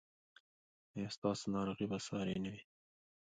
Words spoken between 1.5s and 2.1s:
ناروغي به